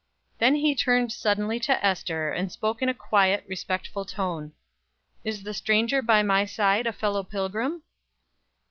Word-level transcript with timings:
Then 0.39 0.55
he 0.55 0.73
turned 0.73 1.11
suddenly 1.11 1.59
to 1.59 1.85
Ester, 1.85 2.31
and 2.31 2.51
spoke 2.51 2.81
in 2.81 2.89
a 2.89 2.93
quiet, 2.95 3.43
respectful 3.47 4.03
tone: 4.03 4.51
"Is 5.23 5.43
the 5.43 5.53
stranger 5.53 6.01
by 6.01 6.23
my 6.23 6.43
side 6.45 6.87
a 6.87 6.91
fellow 6.91 7.21
pilgrim?" 7.21 7.83